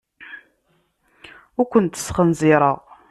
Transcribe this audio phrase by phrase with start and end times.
[1.59, 2.77] Ur kent-sxenzireɣ.